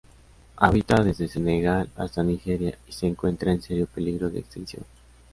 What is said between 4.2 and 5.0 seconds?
de extinción.